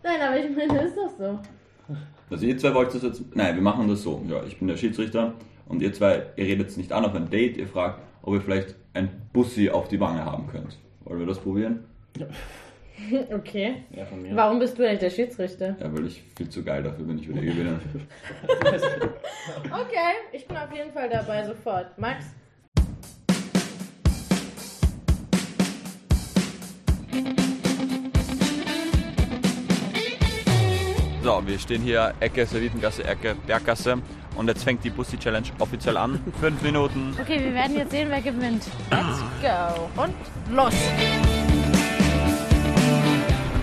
[0.03, 1.39] Nein, aber ich meine, ist doch so.
[2.29, 3.35] Also ihr zwei wollt das jetzt...
[3.35, 4.21] Nein, wir machen das so.
[4.29, 5.33] Ja, ich bin der Schiedsrichter
[5.67, 8.41] und ihr zwei, ihr redet jetzt nicht an auf ein Date, ihr fragt, ob ihr
[8.41, 10.77] vielleicht ein Bussi auf die Wange haben könnt.
[11.05, 11.85] Wollen wir das probieren?
[12.17, 12.27] Ja.
[13.33, 13.83] Okay.
[13.91, 15.75] Ja, Warum bist du eigentlich der Schiedsrichter?
[15.79, 17.79] Ja, weil ich viel zu geil dafür bin, ich würde gewinnen.
[19.65, 21.97] okay, ich bin auf jeden Fall dabei sofort.
[21.97, 22.25] Max?
[31.21, 33.97] So, wir stehen hier Ecke, Servitengasse, Ecke, Berggasse.
[34.35, 36.19] Und jetzt fängt die Bussi Challenge offiziell an.
[36.39, 37.13] Fünf Minuten.
[37.21, 38.63] Okay, wir werden jetzt sehen, wer gewinnt.
[38.89, 40.01] Let's go.
[40.01, 40.15] Und
[40.55, 40.73] los.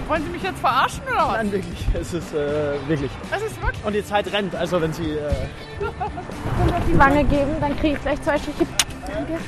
[0.09, 1.37] Wollen Sie mich jetzt verarschen oder was?
[1.39, 1.87] Nein, wirklich.
[1.95, 3.11] Es ist äh, wirklich.
[3.35, 3.85] Es ist wirklich.
[3.85, 4.55] Und die Zeit rennt.
[4.55, 5.13] Also wenn Sie.
[5.13, 5.31] Äh
[5.81, 8.67] und auf die Wange geben, dann kriege ich gleich zwei Striche.
[9.07, 9.39] Danke.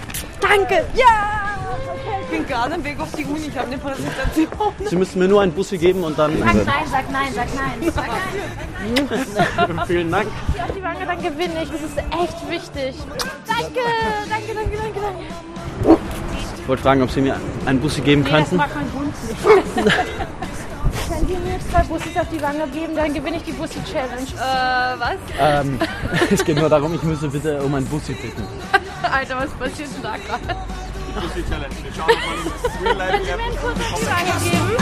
[0.41, 0.85] Danke.
[0.95, 1.59] Ja!
[1.93, 2.19] Okay.
[2.23, 3.47] Ich bin gerade am Weg auf die Uni.
[3.47, 4.49] Ich habe eine Präsentation.
[4.85, 6.39] Sie müssen mir nur einen Bussi geben und dann.
[6.39, 7.93] Sag nein, sag nein, sag nein.
[7.95, 9.81] Sag nein.
[9.87, 10.27] Vielen Dank.
[10.27, 11.71] Auf die Wange, dann gewinne ich.
[11.71, 12.97] Das ist echt wichtig.
[13.47, 13.81] Danke,
[14.29, 15.99] danke, danke, danke, danke.
[16.61, 18.59] Ich wollte fragen, ob Sie mir einen Bussi geben nee, könnten.
[18.59, 19.15] Das mag mein Hund
[19.87, 20.27] nicht.
[21.79, 24.27] Zwei Bussis auf die Wange geben, dann gewinne ich die Bussi-Challenge.
[24.37, 25.17] Äh, was?
[25.39, 25.79] Ähm,
[26.31, 28.43] es geht nur darum, ich müsste bitte um ein Bussi bitten.
[29.03, 30.61] Alter, was passiert denn da gerade?
[31.21, 31.75] Bussi-Challenge.
[31.83, 32.17] Wir schauen mal,
[32.63, 34.77] das Real Life Können Sie mir einen Kuss auf die Wange geben?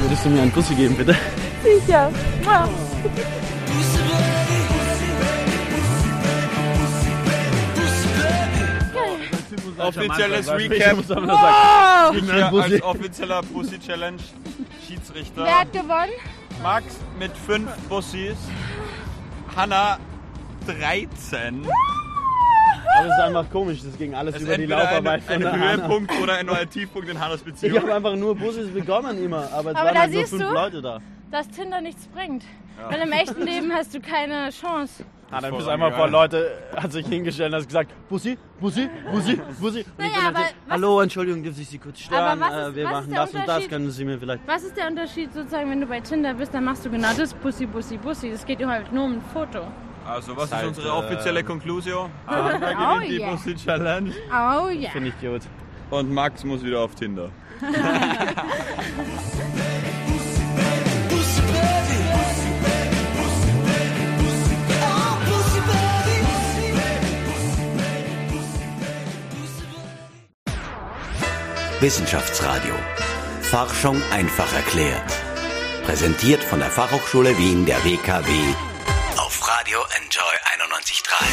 [0.00, 1.16] Würdest du mir einen Bussi geben, bitte?
[1.62, 2.10] Sicher.
[2.44, 2.68] Ja.
[9.80, 11.08] Offizielles Recap.
[11.08, 12.16] Wow!
[12.16, 14.18] Ich hier als offizieller Bussi Challenge
[14.86, 15.44] Schiedsrichter.
[15.44, 16.12] Wer hat gewonnen?
[16.62, 18.36] Max mit 5 Bussis.
[19.54, 19.98] Hanna
[20.66, 21.66] 13.
[22.98, 26.12] Aber es ist einfach komisch, das ging alles es über die Laufarbeit ein, ein Höhepunkt
[26.20, 27.76] oder ein neuer Tiefpunkt in Hannas Beziehung.
[27.76, 30.52] Ich habe einfach nur Bussis bekommen immer, aber es aber waren halt nur fünf du,
[30.52, 31.00] Leute da.
[31.30, 32.44] Dass Tinder nichts bringt.
[32.78, 32.90] Ja.
[32.90, 35.04] Weil im echten Leben hast du keine Chance.
[35.30, 38.88] Ah, dann bist du einfach vor Leute, hat sich hingestellt und hat gesagt, Bussi, Bussi,
[39.12, 39.84] Bussi, Bussi.
[39.98, 42.40] Naja, aber gesagt, Hallo, Entschuldigung, dürfen ich Sie kurz stören?
[42.40, 44.40] Ist, äh, wir machen das und das, können Sie mir vielleicht...
[44.46, 47.34] Was ist der Unterschied sozusagen, wenn du bei Tinder bist, dann machst du genau das,
[47.34, 48.30] Bussi, Bussi, Bussi.
[48.30, 49.66] Das geht halt nur um ein Foto.
[50.06, 52.10] Also, was ist halt, unsere offizielle äh, Konklusion?
[52.26, 53.30] Ah, wer gewinnt oh, die yeah.
[53.30, 54.10] Bussi Challenge?
[54.30, 54.70] Oh ja.
[54.70, 54.90] Yeah.
[54.92, 55.42] Finde ich gut.
[55.90, 57.28] Und Max muss wieder auf Tinder.
[71.80, 72.74] Wissenschaftsradio.
[73.40, 75.12] Forschung einfach erklärt.
[75.84, 78.30] Präsentiert von der Fachhochschule Wien der WKW
[79.16, 80.24] auf Radio Enjoy
[80.66, 81.24] 91.3.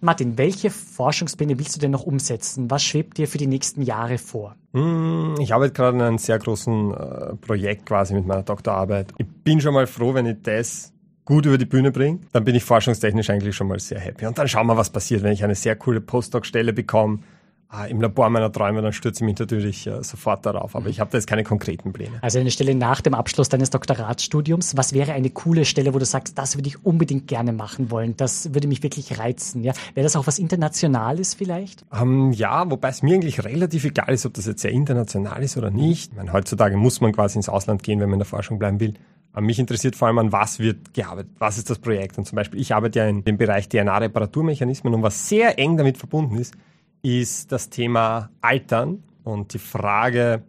[0.00, 2.70] Martin, welche Forschungspläne willst du denn noch umsetzen?
[2.70, 4.54] Was schwebt dir für die nächsten Jahre vor?
[4.74, 9.14] Hm, ich arbeite gerade an einem sehr großen äh, Projekt quasi mit meiner Doktorarbeit.
[9.16, 10.92] Ich bin schon mal froh, wenn ich das
[11.24, 12.18] gut über die Bühne bringe.
[12.32, 14.26] Dann bin ich forschungstechnisch eigentlich schon mal sehr happy.
[14.26, 17.20] Und dann schauen wir, was passiert, wenn ich eine sehr coole Postdoc-Stelle bekomme
[17.88, 20.76] im Labor meiner Träume, dann stürze ich mich natürlich äh, sofort darauf.
[20.76, 22.18] Aber ich habe da jetzt keine konkreten Pläne.
[22.20, 24.76] Also eine Stelle nach dem Abschluss deines Doktoratsstudiums.
[24.76, 28.14] Was wäre eine coole Stelle, wo du sagst, das würde ich unbedingt gerne machen wollen?
[28.16, 29.64] Das würde mich wirklich reizen.
[29.64, 29.72] Ja?
[29.94, 31.84] Wäre das auch was Internationales vielleicht?
[31.98, 35.56] Ähm, ja, wobei es mir eigentlich relativ egal ist, ob das jetzt sehr international ist
[35.56, 36.10] oder nicht.
[36.10, 38.80] Ich meine, heutzutage muss man quasi ins Ausland gehen, wenn man in der Forschung bleiben
[38.80, 38.94] will.
[39.40, 42.18] Mich interessiert vor allem an was wird gearbeitet, was ist das Projekt.
[42.18, 45.96] Und zum Beispiel, ich arbeite ja in dem Bereich DNA-Reparaturmechanismen und was sehr eng damit
[45.96, 46.54] verbunden ist,
[47.02, 50.42] ist das Thema Altern und die Frage,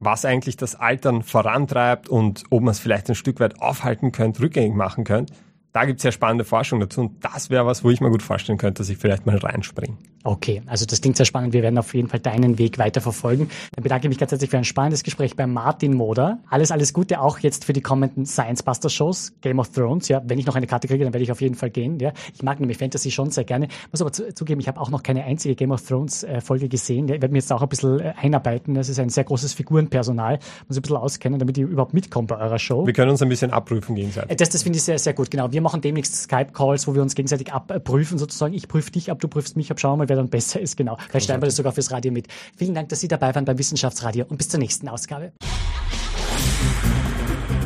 [0.00, 4.42] was eigentlich das Altern vorantreibt und ob man es vielleicht ein Stück weit aufhalten könnte,
[4.42, 5.34] rückgängig machen könnte.
[5.72, 8.22] Da gibt es ja spannende Forschung dazu und das wäre was, wo ich mir gut
[8.22, 9.96] vorstellen könnte, dass ich vielleicht mal reinspringe.
[10.24, 11.52] Okay, also das klingt sehr spannend.
[11.52, 13.48] Wir werden auf jeden Fall deinen Weg weiter verfolgen.
[13.74, 16.38] Dann bedanke ich mich ganz herzlich für ein spannendes Gespräch bei Martin Moder.
[16.50, 20.08] Alles, alles Gute auch jetzt für die kommenden Science Buster Shows, Game of Thrones.
[20.08, 21.98] Ja, wenn ich noch eine Karte kriege, dann werde ich auf jeden Fall gehen.
[22.00, 23.68] Ja, ich mag nämlich Fantasy schon sehr gerne.
[23.92, 27.08] Muss aber zugeben, ich habe auch noch keine einzige Game of Thrones äh, Folge gesehen.
[27.08, 28.74] Ja, ich werde mir jetzt auch ein bisschen äh, einarbeiten.
[28.74, 30.40] Das ist ein sehr großes Figurenpersonal.
[30.66, 32.86] Muss ein bisschen auskennen, damit ich überhaupt mitkomme bei eurer Show.
[32.86, 34.32] Wir können uns ein bisschen abprüfen gegenseitig.
[34.32, 35.30] Äh, das, das finde ich sehr, sehr gut.
[35.30, 35.52] Genau.
[35.52, 38.54] Wir machen demnächst Skype-Calls, wo wir uns gegenseitig abprüfen sozusagen.
[38.54, 39.80] Ich prüfe dich ab, du prüfst mich ab.
[39.80, 40.76] Schauen wir mal, wer dann besser ist.
[40.76, 40.96] Genau.
[41.08, 42.28] Vielleicht schreiben wir das sogar fürs Radio mit.
[42.56, 45.32] Vielen Dank, dass Sie dabei waren beim Wissenschaftsradio und bis zur nächsten Ausgabe.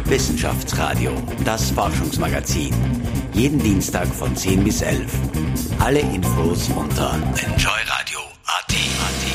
[0.05, 1.13] Wissenschaftsradio,
[1.45, 2.75] das Forschungsmagazin.
[3.33, 5.11] Jeden Dienstag von 10 bis 11.
[5.79, 9.32] Alle Infos unter enjoyradio.at.